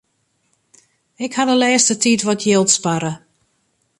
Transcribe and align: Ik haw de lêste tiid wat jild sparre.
Ik 1.25 1.31
haw 1.35 1.47
de 1.49 1.55
lêste 1.63 1.95
tiid 2.01 2.21
wat 2.25 2.41
jild 2.47 2.69
sparre. 2.77 3.13